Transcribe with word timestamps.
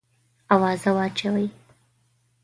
آوازه 0.55 0.89
واچوې. 0.95 1.45